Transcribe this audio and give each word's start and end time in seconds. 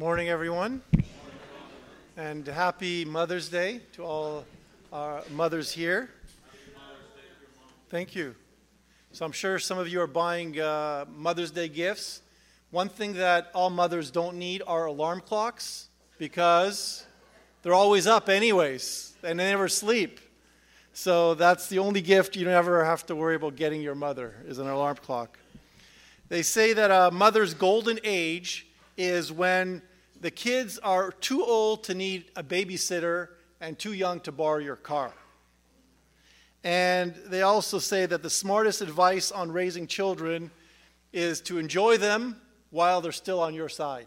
Morning, 0.00 0.30
everyone. 0.30 0.80
And 2.16 2.46
happy 2.46 3.04
Mother's 3.04 3.50
Day 3.50 3.82
to 3.92 4.02
all 4.02 4.46
our 4.90 5.22
mothers 5.30 5.72
here. 5.72 6.08
Thank 7.90 8.14
you. 8.14 8.34
So, 9.12 9.26
I'm 9.26 9.32
sure 9.32 9.58
some 9.58 9.76
of 9.76 9.88
you 9.88 10.00
are 10.00 10.06
buying 10.06 10.58
uh, 10.58 11.04
Mother's 11.14 11.50
Day 11.50 11.68
gifts. 11.68 12.22
One 12.70 12.88
thing 12.88 13.12
that 13.12 13.50
all 13.54 13.68
mothers 13.68 14.10
don't 14.10 14.38
need 14.38 14.62
are 14.66 14.86
alarm 14.86 15.20
clocks 15.20 15.90
because 16.16 17.04
they're 17.62 17.74
always 17.74 18.06
up, 18.06 18.30
anyways, 18.30 19.12
and 19.22 19.38
they 19.38 19.50
never 19.50 19.68
sleep. 19.68 20.18
So, 20.94 21.34
that's 21.34 21.68
the 21.68 21.78
only 21.78 22.00
gift 22.00 22.36
you 22.36 22.46
never 22.46 22.86
have 22.86 23.04
to 23.04 23.14
worry 23.14 23.34
about 23.34 23.54
getting 23.54 23.82
your 23.82 23.94
mother 23.94 24.36
is 24.46 24.56
an 24.60 24.66
alarm 24.66 24.96
clock. 24.96 25.38
They 26.30 26.40
say 26.40 26.72
that 26.72 26.90
a 26.90 27.10
mother's 27.10 27.52
golden 27.52 28.00
age 28.02 28.66
is 28.96 29.30
when 29.30 29.82
the 30.20 30.30
kids 30.30 30.78
are 30.78 31.12
too 31.12 31.44
old 31.44 31.84
to 31.84 31.94
need 31.94 32.30
a 32.36 32.42
babysitter 32.42 33.28
and 33.60 33.78
too 33.78 33.92
young 33.92 34.20
to 34.20 34.32
borrow 34.32 34.58
your 34.58 34.76
car. 34.76 35.12
And 36.62 37.14
they 37.26 37.42
also 37.42 37.78
say 37.78 38.04
that 38.06 38.22
the 38.22 38.30
smartest 38.30 38.82
advice 38.82 39.32
on 39.32 39.50
raising 39.50 39.86
children 39.86 40.50
is 41.12 41.40
to 41.42 41.58
enjoy 41.58 41.96
them 41.96 42.36
while 42.70 43.00
they're 43.00 43.12
still 43.12 43.40
on 43.40 43.54
your 43.54 43.68
side. 43.68 44.06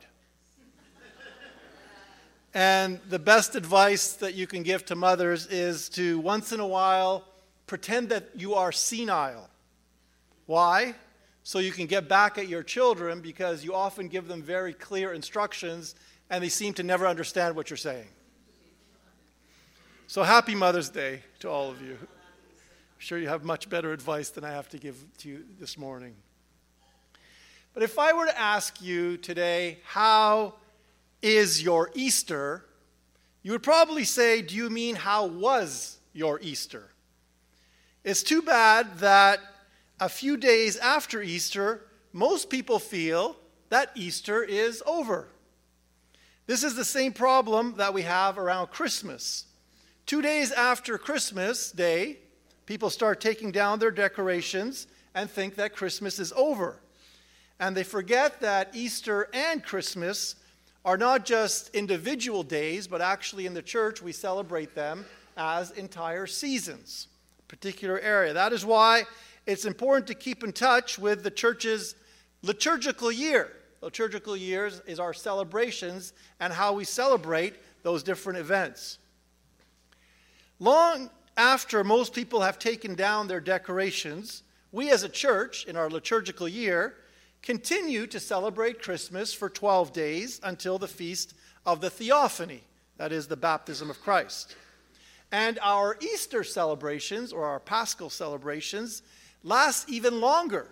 and 2.53 2.99
the 3.09 3.17
best 3.17 3.55
advice 3.55 4.13
that 4.13 4.35
you 4.35 4.45
can 4.45 4.61
give 4.61 4.85
to 4.85 4.95
mothers 4.95 5.47
is 5.47 5.89
to 5.89 6.19
once 6.19 6.51
in 6.51 6.59
a 6.59 6.67
while 6.67 7.25
pretend 7.65 8.09
that 8.09 8.29
you 8.35 8.53
are 8.53 8.71
senile. 8.71 9.49
Why? 10.45 10.93
So 11.43 11.59
you 11.59 11.71
can 11.71 11.85
get 11.85 12.07
back 12.07 12.37
at 12.37 12.47
your 12.47 12.63
children 12.63 13.19
because 13.19 13.63
you 13.63 13.75
often 13.75 14.07
give 14.07 14.27
them 14.27 14.41
very 14.41 14.73
clear 14.73 15.13
instructions 15.13 15.95
and 16.29 16.43
they 16.43 16.49
seem 16.49 16.73
to 16.73 16.83
never 16.83 17.05
understand 17.05 17.55
what 17.55 17.69
you're 17.69 17.77
saying. 17.77 18.07
So 20.07 20.23
happy 20.23 20.55
Mother's 20.55 20.89
Day 20.89 21.21
to 21.39 21.49
all 21.49 21.69
of 21.69 21.81
you. 21.81 21.97
I'm 21.99 22.99
sure 22.99 23.17
you 23.17 23.27
have 23.27 23.43
much 23.43 23.69
better 23.69 23.91
advice 23.91 24.29
than 24.29 24.45
I 24.45 24.51
have 24.51 24.69
to 24.69 24.77
give 24.77 25.03
to 25.19 25.29
you 25.29 25.43
this 25.59 25.77
morning. 25.77 26.15
But 27.73 27.83
if 27.83 27.99
I 27.99 28.13
were 28.13 28.25
to 28.25 28.39
ask 28.39 28.81
you 28.81 29.17
today, 29.17 29.79
how 29.83 30.53
is 31.21 31.61
your 31.61 31.89
Easter? 31.93 32.63
You 33.41 33.51
would 33.51 33.63
probably 33.63 34.03
say, 34.03 34.41
Do 34.41 34.55
you 34.55 34.69
mean 34.69 34.95
how 34.95 35.25
was 35.25 35.97
your 36.13 36.39
Easter? 36.41 36.91
It's 38.03 38.21
too 38.23 38.41
bad 38.41 38.99
that 38.99 39.39
a 39.99 40.09
few 40.09 40.37
days 40.37 40.77
after 40.77 41.21
Easter, 41.21 41.85
most 42.11 42.49
people 42.49 42.79
feel 42.79 43.35
that 43.69 43.91
Easter 43.95 44.43
is 44.43 44.83
over. 44.85 45.27
This 46.45 46.63
is 46.63 46.75
the 46.75 46.85
same 46.85 47.13
problem 47.13 47.75
that 47.77 47.93
we 47.93 48.01
have 48.01 48.37
around 48.37 48.67
Christmas. 48.67 49.45
Two 50.05 50.21
days 50.21 50.51
after 50.51 50.97
Christmas 50.97 51.71
Day, 51.71 52.17
people 52.65 52.89
start 52.89 53.21
taking 53.21 53.51
down 53.51 53.79
their 53.79 53.91
decorations 53.91 54.87
and 55.15 55.29
think 55.29 55.55
that 55.55 55.75
Christmas 55.75 56.19
is 56.19 56.33
over. 56.33 56.79
And 57.59 57.75
they 57.75 57.83
forget 57.83 58.41
that 58.41 58.75
Easter 58.75 59.29
and 59.33 59.63
Christmas 59.63 60.35
are 60.83 60.97
not 60.97 61.23
just 61.25 61.73
individual 61.73 62.43
days, 62.43 62.87
but 62.87 62.99
actually 62.99 63.45
in 63.45 63.53
the 63.53 63.61
church 63.61 64.01
we 64.01 64.11
celebrate 64.11 64.75
them 64.75 65.05
as 65.37 65.71
entire 65.71 66.27
seasons, 66.27 67.07
particular 67.47 67.99
area. 67.99 68.33
That 68.33 68.51
is 68.51 68.65
why 68.65 69.03
it's 69.45 69.65
important 69.65 70.07
to 70.07 70.13
keep 70.13 70.43
in 70.43 70.53
touch 70.53 70.97
with 70.97 71.23
the 71.23 71.31
church's 71.31 71.95
liturgical 72.41 73.11
year. 73.11 73.51
Liturgical 73.81 74.37
years 74.37 74.81
is 74.87 74.99
our 74.99 75.13
celebrations 75.13 76.13
and 76.39 76.53
how 76.53 76.73
we 76.73 76.85
celebrate 76.85 77.55
those 77.83 78.03
different 78.03 78.39
events. 78.39 78.97
Long 80.59 81.09
after 81.35 81.83
most 81.83 82.13
people 82.13 82.41
have 82.41 82.59
taken 82.59 82.95
down 82.95 83.27
their 83.27 83.41
decorations, 83.41 84.43
we 84.71 84.89
as 84.91 85.03
a 85.03 85.09
church 85.09 85.65
in 85.65 85.75
our 85.75 85.89
liturgical 85.89 86.47
year 86.47 86.95
continue 87.41 88.07
to 88.07 88.19
celebrate 88.19 88.81
Christmas 88.81 89.33
for 89.33 89.49
12 89.49 89.91
days 89.91 90.39
until 90.43 90.77
the 90.77 90.87
feast 90.87 91.33
of 91.65 91.81
the 91.81 91.89
Theophany, 91.89 92.61
that 92.97 93.11
is, 93.11 93.27
the 93.27 93.35
baptism 93.35 93.89
of 93.89 94.01
Christ. 94.01 94.55
And 95.31 95.59
our 95.61 95.97
Easter 95.99 96.43
celebrations, 96.43 97.33
or 97.33 97.45
our 97.45 97.59
Paschal 97.59 98.09
celebrations, 98.09 99.01
last 99.43 99.89
even 99.89 100.21
longer. 100.21 100.67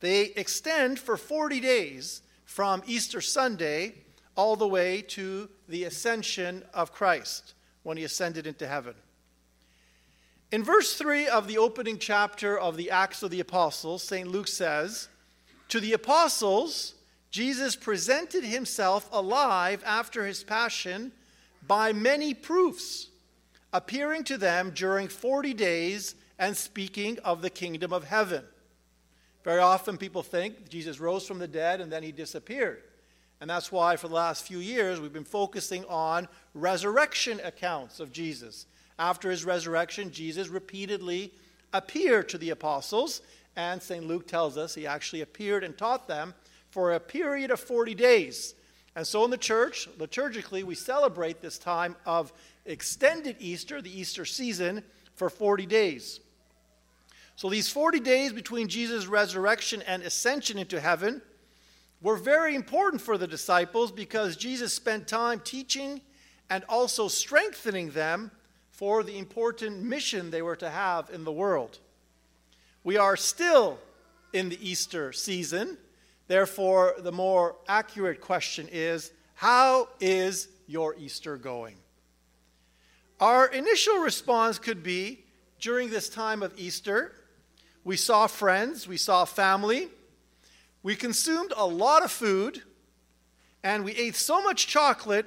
They 0.00 0.26
extend 0.36 0.98
for 0.98 1.16
40 1.16 1.60
days 1.60 2.22
from 2.44 2.82
Easter 2.86 3.20
Sunday 3.20 3.94
all 4.36 4.56
the 4.56 4.68
way 4.68 5.02
to 5.02 5.48
the 5.68 5.84
ascension 5.84 6.64
of 6.72 6.92
Christ 6.92 7.54
when 7.82 7.96
he 7.96 8.04
ascended 8.04 8.46
into 8.46 8.66
heaven. 8.66 8.94
In 10.50 10.64
verse 10.64 10.94
3 10.94 11.26
of 11.26 11.46
the 11.46 11.58
opening 11.58 11.98
chapter 11.98 12.58
of 12.58 12.76
the 12.76 12.90
Acts 12.90 13.22
of 13.22 13.30
the 13.30 13.40
Apostles, 13.40 14.02
St. 14.02 14.28
Luke 14.28 14.48
says, 14.48 15.08
To 15.68 15.80
the 15.80 15.92
apostles, 15.92 16.94
Jesus 17.30 17.76
presented 17.76 18.44
himself 18.44 19.08
alive 19.12 19.82
after 19.84 20.24
his 20.24 20.42
passion 20.42 21.12
by 21.66 21.92
many 21.92 22.32
proofs, 22.32 23.08
appearing 23.74 24.24
to 24.24 24.38
them 24.38 24.70
during 24.74 25.08
40 25.08 25.52
days 25.52 26.14
and 26.38 26.56
speaking 26.56 27.18
of 27.20 27.42
the 27.42 27.50
kingdom 27.50 27.92
of 27.92 28.04
heaven. 28.04 28.44
Very 29.44 29.60
often 29.60 29.98
people 29.98 30.22
think 30.22 30.68
Jesus 30.68 31.00
rose 31.00 31.26
from 31.26 31.38
the 31.38 31.48
dead 31.48 31.80
and 31.80 31.90
then 31.90 32.02
he 32.02 32.12
disappeared. 32.12 32.82
And 33.40 33.48
that's 33.48 33.70
why 33.70 33.96
for 33.96 34.08
the 34.08 34.14
last 34.14 34.46
few 34.46 34.58
years 34.58 35.00
we've 35.00 35.12
been 35.12 35.24
focusing 35.24 35.84
on 35.86 36.28
resurrection 36.54 37.40
accounts 37.44 38.00
of 38.00 38.12
Jesus. 38.12 38.66
After 38.98 39.30
his 39.30 39.44
resurrection, 39.44 40.10
Jesus 40.10 40.48
repeatedly 40.48 41.32
appeared 41.72 42.28
to 42.30 42.38
the 42.38 42.50
apostles, 42.50 43.22
and 43.54 43.80
St. 43.80 44.06
Luke 44.06 44.26
tells 44.26 44.56
us 44.56 44.74
he 44.74 44.86
actually 44.86 45.20
appeared 45.20 45.62
and 45.62 45.78
taught 45.78 46.08
them 46.08 46.34
for 46.70 46.92
a 46.92 47.00
period 47.00 47.50
of 47.50 47.60
40 47.60 47.94
days. 47.94 48.54
And 48.96 49.06
so 49.06 49.24
in 49.24 49.30
the 49.30 49.36
church, 49.36 49.88
liturgically, 49.98 50.64
we 50.64 50.74
celebrate 50.74 51.40
this 51.40 51.58
time 51.58 51.94
of 52.04 52.32
extended 52.66 53.36
Easter, 53.38 53.80
the 53.80 54.00
Easter 54.00 54.24
season, 54.24 54.82
for 55.14 55.30
40 55.30 55.66
days. 55.66 56.18
So 57.38 57.48
these 57.48 57.70
40 57.70 58.00
days 58.00 58.32
between 58.32 58.66
Jesus' 58.66 59.06
resurrection 59.06 59.80
and 59.82 60.02
ascension 60.02 60.58
into 60.58 60.80
heaven 60.80 61.22
were 62.02 62.16
very 62.16 62.56
important 62.56 63.00
for 63.00 63.16
the 63.16 63.28
disciples 63.28 63.92
because 63.92 64.36
Jesus 64.36 64.72
spent 64.72 65.06
time 65.06 65.38
teaching 65.44 66.00
and 66.50 66.64
also 66.68 67.06
strengthening 67.06 67.92
them 67.92 68.32
for 68.72 69.04
the 69.04 69.16
important 69.16 69.84
mission 69.84 70.32
they 70.32 70.42
were 70.42 70.56
to 70.56 70.68
have 70.68 71.10
in 71.10 71.22
the 71.22 71.30
world. 71.30 71.78
We 72.82 72.96
are 72.96 73.16
still 73.16 73.78
in 74.32 74.48
the 74.48 74.58
Easter 74.68 75.12
season. 75.12 75.78
Therefore, 76.26 76.96
the 76.98 77.12
more 77.12 77.54
accurate 77.68 78.20
question 78.20 78.68
is 78.72 79.12
how 79.34 79.90
is 80.00 80.48
your 80.66 80.96
Easter 80.98 81.36
going? 81.36 81.76
Our 83.20 83.46
initial 83.46 83.98
response 83.98 84.58
could 84.58 84.82
be 84.82 85.20
during 85.60 85.90
this 85.90 86.08
time 86.08 86.42
of 86.42 86.52
Easter, 86.56 87.14
we 87.88 87.96
saw 87.96 88.26
friends, 88.26 88.86
we 88.86 88.98
saw 88.98 89.24
family, 89.24 89.88
we 90.82 90.94
consumed 90.94 91.54
a 91.56 91.66
lot 91.66 92.04
of 92.04 92.10
food, 92.10 92.60
and 93.64 93.82
we 93.82 93.92
ate 93.92 94.14
so 94.14 94.42
much 94.42 94.66
chocolate 94.66 95.24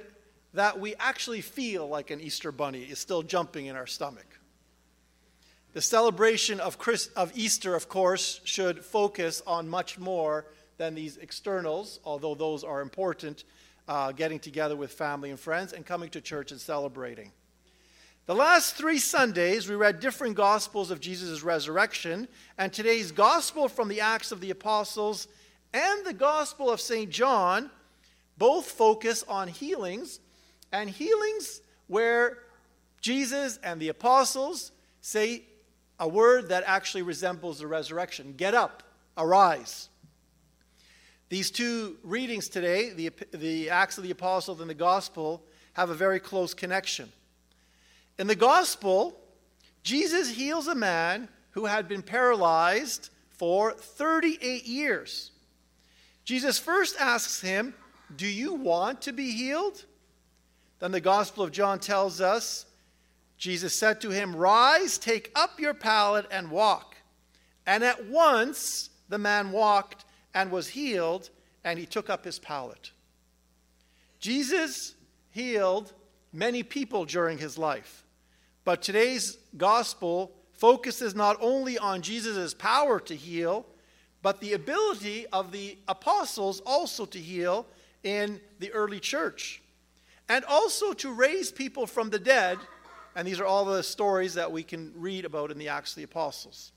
that 0.54 0.78
we 0.78 0.94
actually 1.00 1.40
feel 1.40 1.88
like 1.88 2.12
an 2.12 2.20
Easter 2.20 2.52
bunny 2.52 2.82
is 2.82 3.00
still 3.00 3.24
jumping 3.24 3.66
in 3.66 3.74
our 3.74 3.88
stomach. 3.88 4.38
The 5.72 5.82
celebration 5.82 6.60
of, 6.60 6.78
Christ, 6.78 7.10
of 7.16 7.32
Easter, 7.34 7.74
of 7.74 7.88
course, 7.88 8.40
should 8.44 8.84
focus 8.84 9.42
on 9.44 9.68
much 9.68 9.98
more 9.98 10.46
than 10.78 10.94
these 10.94 11.16
externals, 11.16 11.98
although 12.04 12.36
those 12.36 12.62
are 12.62 12.80
important, 12.80 13.42
uh, 13.88 14.12
getting 14.12 14.38
together 14.38 14.76
with 14.76 14.92
family 14.92 15.30
and 15.30 15.40
friends 15.40 15.72
and 15.72 15.84
coming 15.84 16.10
to 16.10 16.20
church 16.20 16.52
and 16.52 16.60
celebrating. 16.60 17.32
The 18.26 18.34
last 18.36 18.76
three 18.76 18.98
Sundays, 18.98 19.68
we 19.68 19.74
read 19.74 19.98
different 19.98 20.36
gospels 20.36 20.92
of 20.92 21.00
Jesus' 21.00 21.42
resurrection, 21.42 22.28
and 22.56 22.72
today's 22.72 23.10
gospel 23.10 23.68
from 23.68 23.88
the 23.88 24.00
Acts 24.00 24.30
of 24.30 24.40
the 24.40 24.50
Apostles 24.50 25.26
and 25.74 26.06
the 26.06 26.12
gospel 26.12 26.70
of 26.70 26.80
St. 26.80 27.10
John 27.10 27.68
both 28.38 28.66
focus 28.66 29.24
on 29.26 29.48
healings, 29.48 30.20
and 30.70 30.88
healings 30.88 31.62
where 31.88 32.38
Jesus 33.00 33.58
and 33.64 33.80
the 33.80 33.88
apostles 33.88 34.70
say 35.00 35.42
a 35.98 36.06
word 36.06 36.48
that 36.50 36.62
actually 36.64 37.02
resembles 37.02 37.58
the 37.58 37.66
resurrection 37.66 38.34
get 38.36 38.54
up, 38.54 38.84
arise. 39.18 39.88
These 41.28 41.50
two 41.50 41.96
readings 42.04 42.48
today, 42.48 42.90
the, 42.90 43.10
the 43.32 43.68
Acts 43.68 43.98
of 43.98 44.04
the 44.04 44.12
Apostles 44.12 44.60
and 44.60 44.70
the 44.70 44.74
Gospel, 44.74 45.42
have 45.72 45.90
a 45.90 45.94
very 45.94 46.20
close 46.20 46.54
connection. 46.54 47.10
In 48.18 48.26
the 48.26 48.34
gospel, 48.34 49.18
Jesus 49.82 50.30
heals 50.30 50.68
a 50.68 50.74
man 50.74 51.28
who 51.50 51.66
had 51.66 51.88
been 51.88 52.02
paralyzed 52.02 53.10
for 53.30 53.72
38 53.72 54.64
years. 54.64 55.32
Jesus 56.24 56.58
first 56.58 56.96
asks 57.00 57.40
him, 57.40 57.74
Do 58.14 58.26
you 58.26 58.54
want 58.54 59.02
to 59.02 59.12
be 59.12 59.32
healed? 59.32 59.84
Then 60.78 60.92
the 60.92 61.00
Gospel 61.00 61.44
of 61.44 61.52
John 61.52 61.78
tells 61.78 62.20
us 62.20 62.66
Jesus 63.38 63.74
said 63.74 64.00
to 64.02 64.10
him, 64.10 64.36
Rise, 64.36 64.98
take 64.98 65.32
up 65.34 65.58
your 65.58 65.74
pallet, 65.74 66.26
and 66.30 66.50
walk. 66.50 66.96
And 67.66 67.82
at 67.82 68.06
once 68.06 68.90
the 69.08 69.18
man 69.18 69.50
walked 69.50 70.04
and 70.32 70.50
was 70.50 70.68
healed, 70.68 71.30
and 71.64 71.78
he 71.78 71.86
took 71.86 72.08
up 72.08 72.24
his 72.24 72.38
pallet. 72.38 72.92
Jesus 74.20 74.94
healed 75.30 75.92
many 76.32 76.62
people 76.62 77.04
during 77.04 77.38
his 77.38 77.58
life. 77.58 78.04
But 78.64 78.82
today's 78.82 79.38
gospel 79.56 80.32
focuses 80.52 81.14
not 81.14 81.36
only 81.40 81.78
on 81.78 82.02
Jesus' 82.02 82.54
power 82.54 83.00
to 83.00 83.16
heal, 83.16 83.66
but 84.22 84.40
the 84.40 84.52
ability 84.52 85.26
of 85.32 85.50
the 85.50 85.76
apostles 85.88 86.60
also 86.64 87.04
to 87.06 87.18
heal 87.18 87.66
in 88.04 88.40
the 88.60 88.72
early 88.72 89.00
church. 89.00 89.60
And 90.28 90.44
also 90.44 90.92
to 90.94 91.12
raise 91.12 91.50
people 91.50 91.86
from 91.86 92.10
the 92.10 92.18
dead. 92.18 92.58
And 93.16 93.26
these 93.26 93.40
are 93.40 93.44
all 93.44 93.64
the 93.64 93.82
stories 93.82 94.34
that 94.34 94.52
we 94.52 94.62
can 94.62 94.92
read 94.96 95.24
about 95.24 95.50
in 95.50 95.58
the 95.58 95.68
Acts 95.68 95.90
of 95.90 95.96
the 95.96 96.04
Apostles. 96.04 96.72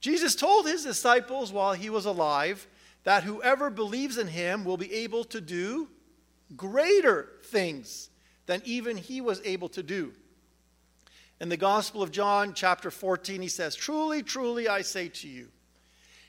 Jesus 0.00 0.36
told 0.36 0.66
his 0.66 0.84
disciples 0.84 1.52
while 1.52 1.72
he 1.72 1.90
was 1.90 2.06
alive 2.06 2.68
that 3.02 3.24
whoever 3.24 3.70
believes 3.70 4.18
in 4.18 4.28
him 4.28 4.64
will 4.64 4.76
be 4.76 4.92
able 4.92 5.24
to 5.24 5.40
do 5.40 5.88
greater 6.56 7.30
things 7.44 8.10
than 8.46 8.62
even 8.64 8.96
he 8.96 9.20
was 9.20 9.40
able 9.44 9.68
to 9.70 9.82
do. 9.82 10.12
In 11.40 11.48
the 11.48 11.56
Gospel 11.56 12.02
of 12.02 12.10
John, 12.10 12.54
chapter 12.54 12.90
14, 12.90 13.42
he 13.42 13.48
says, 13.48 13.74
Truly, 13.74 14.22
truly, 14.22 14.68
I 14.68 14.82
say 14.82 15.08
to 15.08 15.28
you, 15.28 15.48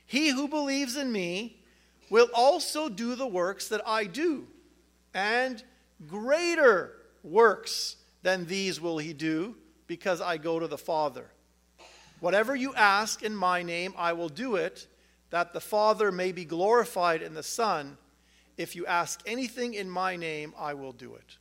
he 0.06 0.30
who 0.30 0.48
believes 0.48 0.98
in 0.98 1.12
me 1.12 1.62
will 2.10 2.30
also 2.34 2.90
do 2.90 3.16
the 3.16 3.28
works 3.28 3.70
that 3.70 3.82
I 3.86 4.06
do, 4.06 4.48
and 5.14 5.64
greater 6.08 6.94
works 7.24 7.98
than 8.24 8.46
these 8.46 8.82
will 8.82 8.98
he 8.98 9.14
do, 9.14 9.56
because 9.86 10.20
I 10.20 10.38
go 10.38 10.60
to 10.60 10.68
the 10.68 10.78
Father. 10.78 11.32
Whatever 12.20 12.56
you 12.56 12.74
ask 12.76 13.22
in 13.24 13.36
my 13.36 13.62
name, 13.64 13.94
I 13.98 14.14
will 14.14 14.30
do 14.30 14.56
it, 14.56 14.88
that 15.30 15.54
the 15.54 15.62
Father 15.62 16.12
may 16.12 16.32
be 16.32 16.46
glorified 16.46 17.22
in 17.22 17.34
the 17.34 17.44
Son. 17.44 17.98
If 18.58 18.76
you 18.76 18.86
ask 18.86 19.22
anything 19.26 19.74
in 19.74 19.90
my 19.90 20.16
name, 20.16 20.54
I 20.58 20.74
will 20.74 20.94
do 20.94 21.16
it. 21.16 21.38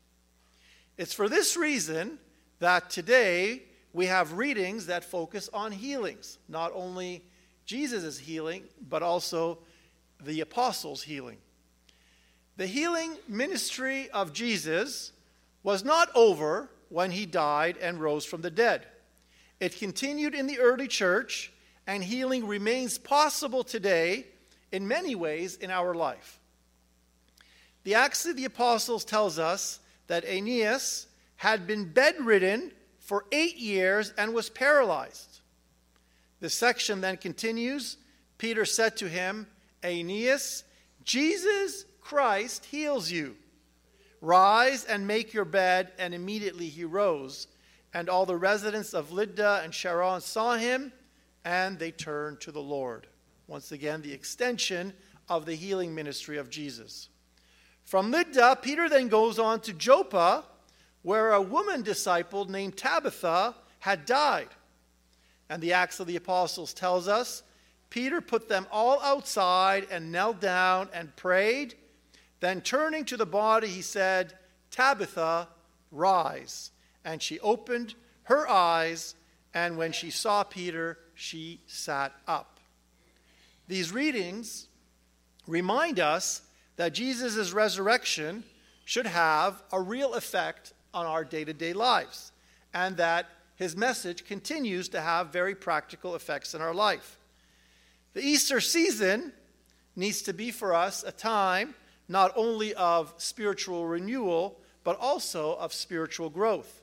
It's 0.98 1.12
for 1.12 1.28
this 1.28 1.56
reason 1.56 2.19
that 2.58 2.90
today 2.90 3.62
we 3.93 4.06
have 4.06 4.34
readings 4.34 4.87
that 4.87 5.04
focus 5.04 5.50
on 5.52 5.72
healings, 5.72 6.38
not 6.48 6.72
only 6.75 7.22
Jesus' 7.66 8.19
healing, 8.19 8.64
but 8.88 9.02
also 9.02 9.58
the 10.22 10.40
apostles' 10.40 11.02
healing. 11.02 11.38
The 12.56 12.66
healing 12.66 13.16
ministry 13.28 14.08
of 14.10 14.32
Jesus 14.32 15.12
was 15.62 15.84
not 15.84 16.08
over 16.14 16.70
when 16.88 17.10
he 17.10 17.26
died 17.26 17.76
and 17.78 18.00
rose 18.00 18.25
from 18.25 18.40
the 18.40 18.50
dead. 18.50 18.87
It 19.60 19.78
continued 19.78 20.34
in 20.34 20.46
the 20.46 20.60
early 20.60 20.88
church, 20.88 21.52
and 21.87 22.02
healing 22.02 22.46
remains 22.46 22.98
possible 22.98 23.64
today 23.64 24.26
in 24.72 24.88
many 24.88 25.14
ways 25.14 25.56
in 25.56 25.70
our 25.70 25.94
life. 25.94 26.40
The 27.84 27.94
Acts 27.94 28.26
of 28.26 28.37
the 28.37 28.44
Apostles 28.44 29.04
tells 29.04 29.38
us 29.38 29.81
that 30.06 30.25
Aeneas 30.25 31.06
had 31.37 31.67
been 31.67 31.93
bedridden 31.93 32.73
for 32.99 33.25
eight 33.32 33.56
years 33.56 34.12
and 34.17 34.35
was 34.35 34.50
paralyzed. 34.50 35.41
The 36.41 36.50
section 36.50 37.00
then 37.00 37.17
continues 37.17 37.99
Peter 38.38 38.64
said 38.64 38.97
to 38.99 39.08
him, 39.08 39.47
Aeneas, 39.85 40.64
Jesus 41.05 41.85
Christ 42.00 42.67
heals 42.67 43.11
you. 43.11 43.37
Rise 44.20 44.85
and 44.85 45.06
make 45.06 45.32
your 45.32 45.44
bed. 45.44 45.93
And 45.99 46.14
immediately 46.14 46.69
he 46.69 46.85
rose. 46.85 47.49
And 47.94 48.08
all 48.08 48.26
the 48.26 48.37
residents 48.37 48.94
of 48.94 49.12
Lydda 49.12 49.62
and 49.64 49.73
Sharon 49.73 50.20
saw 50.20 50.56
him, 50.56 50.93
and 51.44 51.79
they 51.79 51.91
turned 51.91 52.41
to 52.43 52.53
the 52.53 52.61
Lord. 52.61 53.06
Once 53.47 53.73
again, 53.73 54.03
the 54.03 54.12
extension 54.12 54.93
of 55.29 55.47
the 55.47 55.55
healing 55.55 55.94
ministry 55.94 56.37
of 56.37 56.50
Jesus. 56.50 57.08
From 57.87 58.11
Lydda, 58.11 58.59
Peter 58.62 58.88
then 58.88 59.06
goes 59.06 59.38
on 59.38 59.61
to 59.61 59.73
Joppa, 59.73 60.44
where 61.03 61.33
a 61.33 61.41
woman 61.41 61.83
disciple 61.83 62.44
named 62.44 62.77
Tabitha 62.77 63.55
had 63.79 64.05
died. 64.05 64.49
And 65.49 65.62
the 65.62 65.73
Acts 65.73 66.00
of 66.00 66.09
the 66.09 66.17
Apostles 66.17 66.75
tells 66.75 67.06
us 67.06 67.44
Peter 67.88 68.21
put 68.21 68.49
them 68.49 68.67
all 68.73 69.00
outside 69.03 69.87
and 69.88 70.11
knelt 70.11 70.41
down 70.41 70.88
and 70.93 71.15
prayed. 71.15 71.77
Then 72.41 72.61
turning 72.61 73.05
to 73.05 73.17
the 73.17 73.25
body, 73.25 73.69
he 73.69 73.83
said, 73.83 74.35
Tabitha, 74.73 75.47
rise. 75.93 76.73
And 77.05 77.23
she 77.23 77.39
opened 77.39 77.94
her 78.25 78.49
eyes, 78.49 79.15
and 79.55 79.79
when 79.79 79.93
she 79.93 80.11
saw 80.11 80.43
Peter, 80.43 80.99
she 81.15 81.61
sat 81.69 82.12
up. 82.27 82.59
These 83.69 83.93
readings 83.93 84.67
remind 85.47 86.00
us 86.00 86.43
that 86.76 86.93
Jesus' 86.93 87.52
resurrection 87.52 88.44
should 88.84 89.06
have 89.06 89.62
a 89.73 89.81
real 89.81 90.14
effect 90.14 90.73
on 90.94 91.06
our 91.06 91.25
day 91.25 91.44
to 91.44 91.52
day 91.52 91.73
lives, 91.73 92.32
and 92.73 92.96
that 92.96 93.26
his 93.56 93.76
message 93.76 94.25
continues 94.25 94.88
to 94.90 95.00
have 95.00 95.28
very 95.28 95.55
practical 95.55 96.14
effects 96.14 96.55
in 96.55 96.61
our 96.61 96.75
life. 96.75 97.19
The 98.12 98.23
Easter 98.23 98.61
season 98.61 99.32
needs 99.94 100.23
to 100.23 100.32
be 100.32 100.50
for 100.50 100.75
us 100.75 101.02
a 101.02 101.12
time 101.12 101.75
not 102.08 102.32
only 102.37 102.75
of 102.75 103.12
spiritual 103.17 103.87
renewal, 103.87 104.61
but 104.84 104.99
also 105.00 105.56
of 105.56 105.72
spiritual 105.72 106.31
growth. 106.31 106.82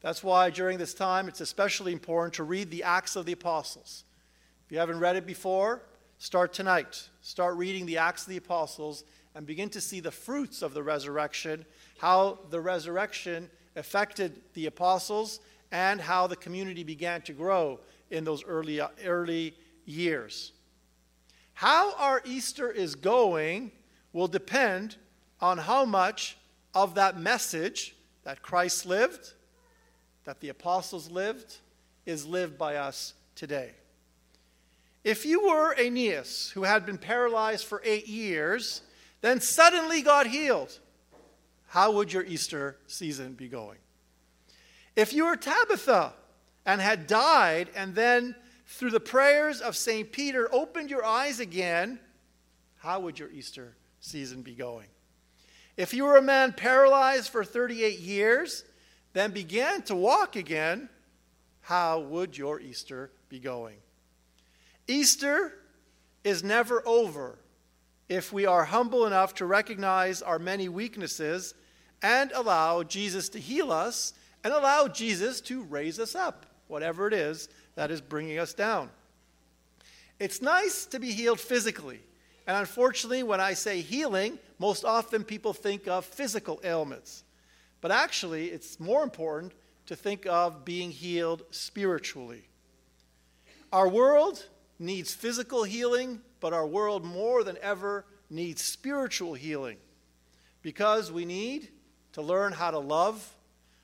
That's 0.00 0.24
why 0.24 0.50
during 0.50 0.78
this 0.78 0.92
time 0.92 1.28
it's 1.28 1.40
especially 1.40 1.92
important 1.92 2.34
to 2.34 2.44
read 2.44 2.70
the 2.70 2.82
Acts 2.82 3.16
of 3.16 3.24
the 3.24 3.32
Apostles. 3.32 4.04
If 4.66 4.72
you 4.72 4.78
haven't 4.78 4.98
read 4.98 5.16
it 5.16 5.26
before, 5.26 5.82
start 6.18 6.52
tonight. 6.52 7.08
Start 7.24 7.56
reading 7.56 7.86
the 7.86 7.96
Acts 7.96 8.24
of 8.24 8.28
the 8.28 8.36
Apostles 8.36 9.02
and 9.34 9.46
begin 9.46 9.70
to 9.70 9.80
see 9.80 9.98
the 9.98 10.10
fruits 10.10 10.60
of 10.60 10.74
the 10.74 10.82
resurrection, 10.82 11.64
how 11.96 12.38
the 12.50 12.60
resurrection 12.60 13.48
affected 13.76 14.42
the 14.52 14.66
apostles, 14.66 15.40
and 15.72 16.02
how 16.02 16.26
the 16.26 16.36
community 16.36 16.84
began 16.84 17.22
to 17.22 17.32
grow 17.32 17.80
in 18.10 18.24
those 18.24 18.44
early, 18.44 18.78
early 19.06 19.56
years. 19.86 20.52
How 21.54 21.94
our 21.94 22.20
Easter 22.26 22.70
is 22.70 22.94
going 22.94 23.72
will 24.12 24.28
depend 24.28 24.96
on 25.40 25.56
how 25.56 25.86
much 25.86 26.36
of 26.74 26.94
that 26.96 27.18
message 27.18 27.96
that 28.24 28.42
Christ 28.42 28.84
lived 28.84 29.32
that 30.24 30.40
the 30.40 30.50
apostles 30.50 31.10
lived 31.10 31.56
is 32.04 32.26
lived 32.26 32.58
by 32.58 32.76
us 32.76 33.14
today. 33.34 33.70
If 35.04 35.26
you 35.26 35.46
were 35.46 35.74
Aeneas, 35.78 36.50
who 36.50 36.64
had 36.64 36.86
been 36.86 36.98
paralyzed 36.98 37.66
for 37.66 37.82
eight 37.84 38.08
years, 38.08 38.82
then 39.20 39.40
suddenly 39.40 40.02
got 40.02 40.26
healed, 40.26 40.78
how 41.68 41.92
would 41.92 42.12
your 42.12 42.24
Easter 42.24 42.78
season 42.86 43.34
be 43.34 43.48
going? 43.48 43.78
If 44.96 45.12
you 45.12 45.26
were 45.26 45.36
Tabitha 45.36 46.14
and 46.64 46.80
had 46.80 47.06
died, 47.06 47.68
and 47.76 47.94
then 47.94 48.34
through 48.66 48.90
the 48.90 49.00
prayers 49.00 49.60
of 49.60 49.76
St. 49.76 50.10
Peter 50.10 50.48
opened 50.52 50.88
your 50.88 51.04
eyes 51.04 51.38
again, 51.38 51.98
how 52.78 53.00
would 53.00 53.18
your 53.18 53.30
Easter 53.30 53.76
season 54.00 54.42
be 54.42 54.54
going? 54.54 54.86
If 55.76 55.92
you 55.92 56.04
were 56.04 56.16
a 56.16 56.22
man 56.22 56.52
paralyzed 56.52 57.30
for 57.30 57.44
38 57.44 57.98
years 57.98 58.64
then 59.14 59.30
began 59.30 59.80
to 59.82 59.94
walk 59.94 60.36
again, 60.36 60.90
how 61.62 62.00
would 62.00 62.36
your 62.36 62.60
Easter 62.60 63.10
be 63.28 63.38
going? 63.38 63.76
Easter 64.86 65.52
is 66.24 66.44
never 66.44 66.82
over 66.86 67.38
if 68.08 68.32
we 68.32 68.46
are 68.46 68.64
humble 68.64 69.06
enough 69.06 69.34
to 69.34 69.46
recognize 69.46 70.20
our 70.20 70.38
many 70.38 70.68
weaknesses 70.68 71.54
and 72.02 72.30
allow 72.32 72.82
Jesus 72.82 73.28
to 73.30 73.38
heal 73.38 73.72
us 73.72 74.12
and 74.42 74.52
allow 74.52 74.88
Jesus 74.88 75.40
to 75.42 75.62
raise 75.62 75.98
us 75.98 76.14
up, 76.14 76.44
whatever 76.68 77.08
it 77.08 77.14
is 77.14 77.48
that 77.76 77.90
is 77.90 78.00
bringing 78.00 78.38
us 78.38 78.52
down. 78.52 78.90
It's 80.20 80.42
nice 80.42 80.84
to 80.86 81.00
be 81.00 81.12
healed 81.12 81.40
physically. 81.40 82.00
And 82.46 82.56
unfortunately, 82.56 83.22
when 83.22 83.40
I 83.40 83.54
say 83.54 83.80
healing, 83.80 84.38
most 84.58 84.84
often 84.84 85.24
people 85.24 85.54
think 85.54 85.88
of 85.88 86.04
physical 86.04 86.60
ailments. 86.62 87.24
But 87.80 87.90
actually, 87.90 88.48
it's 88.48 88.78
more 88.78 89.02
important 89.02 89.52
to 89.86 89.96
think 89.96 90.26
of 90.26 90.64
being 90.64 90.90
healed 90.90 91.42
spiritually. 91.50 92.44
Our 93.72 93.88
world 93.88 94.46
needs 94.84 95.14
physical 95.14 95.64
healing, 95.64 96.20
but 96.40 96.52
our 96.52 96.66
world 96.66 97.04
more 97.04 97.42
than 97.42 97.58
ever 97.62 98.04
needs 98.30 98.62
spiritual 98.62 99.34
healing 99.34 99.76
because 100.62 101.12
we 101.12 101.24
need 101.24 101.68
to 102.12 102.22
learn 102.22 102.52
how 102.52 102.70
to 102.70 102.78
love, 102.78 103.34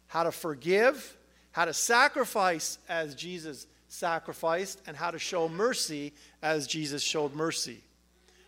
how 0.07 0.23
to 0.23 0.33
forgive, 0.33 1.17
how 1.53 1.65
to 1.65 1.75
sacrifice 1.75 2.79
as 2.89 3.15
Jesus 3.15 3.67
sacrificed, 3.89 4.81
and 4.87 4.97
how 4.97 5.11
to 5.11 5.19
show 5.19 5.49
mercy 5.49 6.13
as 6.43 6.67
Jesus 6.67 7.03
showed 7.03 7.35
mercy. 7.35 7.83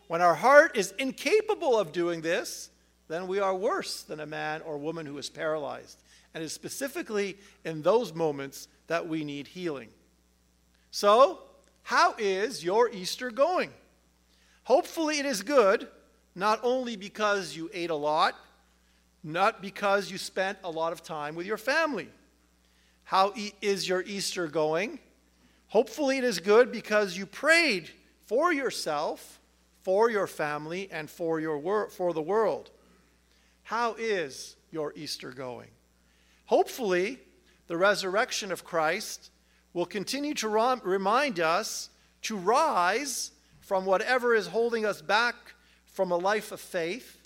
When 0.07 0.21
our 0.21 0.35
heart 0.35 0.77
is 0.77 0.95
incapable 0.99 1.79
of 1.79 1.93
doing 1.93 2.21
this, 2.21 2.71
then 3.09 3.27
we 3.27 3.41
are 3.41 3.55
worse 3.55 4.03
than 4.03 4.21
a 4.21 4.27
man 4.27 4.63
or 4.63 4.79
woman 4.79 5.05
who 5.05 5.19
is 5.19 5.29
paralyzed. 5.29 6.03
And 6.35 6.43
it's 6.43 6.55
specifically 6.55 7.37
in 7.65 7.83
those 7.83 8.15
moments 8.15 8.69
that 8.87 9.07
we 9.09 9.25
need 9.25 9.47
healing. 9.47 9.89
So, 10.91 11.41
how 11.83 12.15
is 12.19 12.65
your 12.65 12.91
Easter 12.91 13.31
going? 13.31 13.71
Hopefully, 14.65 15.19
it 15.19 15.27
is 15.27 15.43
good, 15.43 15.89
not 16.35 16.61
only 16.63 16.97
because 16.97 17.57
you 17.57 17.71
ate 17.75 17.91
a 17.91 17.95
lot, 17.95 18.35
not 19.25 19.61
because 19.61 20.11
you 20.11 20.19
spent 20.19 20.59
a 20.65 20.71
lot 20.71 20.93
of 20.93 21.03
time 21.03 21.35
with 21.35 21.47
your 21.47 21.57
family. 21.57 22.09
How 23.05 23.33
e- 23.37 23.53
is 23.61 23.89
your 23.89 24.03
Easter 24.03 24.47
going? 24.47 24.99
Hopefully, 25.69 26.19
it 26.19 26.25
is 26.25 26.39
good 26.39 26.71
because 26.71 27.17
you 27.17 27.27
prayed 27.27 27.91
for 28.27 28.53
yourself 28.53 29.41
for 29.83 30.11
your 30.11 30.27
family 30.27 30.89
and 30.91 31.11
for, 31.11 31.41
your 31.41 31.59
wor- 31.59 31.91
for 31.91 32.13
the 32.13 32.23
world. 32.23 32.71
How 33.65 33.95
is 33.95 34.57
your 34.71 34.93
Easter 34.97 35.33
going? 35.33 35.71
Hopefully, 36.47 37.19
the 37.67 37.77
resurrection 37.77 38.53
of 38.53 38.65
Christ 38.65 39.31
will 39.75 39.87
continue 39.87 40.35
to 40.35 40.49
remind 40.49 41.41
us 41.41 41.89
to 42.23 42.37
rise 42.37 43.31
from 43.61 43.85
whatever 43.85 44.35
is 44.35 44.47
holding 44.47 44.85
us 44.85 45.01
back 45.01 45.35
from 45.87 46.11
a 46.11 46.17
life 46.17 46.53
of 46.53 46.61
faith 46.61 47.19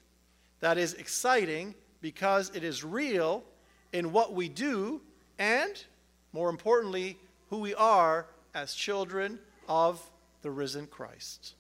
that 0.61 0.79
is 0.79 0.95
exciting 0.95 1.75
because 2.01 2.51
it 2.55 2.63
is 2.63 2.85
real 2.85 3.43
in 3.93 4.13
what 4.13 4.33
we 4.33 4.49
do 4.49 5.01
and, 5.39 5.85
more 6.33 6.49
importantly, 6.49 7.19
who 7.51 7.59
we 7.59 7.75
are 7.75 8.27
as 8.55 8.75
children 8.75 9.39
of 9.69 10.01
the 10.43 10.51
risen 10.51 10.87
Christ. 10.87 11.56